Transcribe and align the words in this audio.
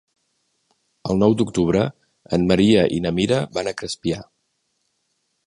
El 1.13 1.19
nou 1.23 1.35
d'octubre 1.41 1.83
en 2.39 2.47
Maria 2.53 2.87
i 2.97 2.99
na 3.05 3.13
Mira 3.19 3.39
van 3.59 3.71
a 3.71 3.75
Crespià. 3.83 4.25